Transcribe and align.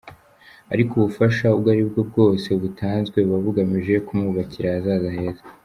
Ariko 0.73 0.91
ubufasha 0.95 1.45
ubwo 1.55 1.67
ari 1.73 1.83
bwo 1.89 2.01
bwose 2.09 2.49
butanzwe 2.61 3.17
buba 3.27 3.39
bugamije 3.45 3.93
kumwubakira 4.05 4.67
ahazaza 4.71 5.09
heza. 5.17 5.43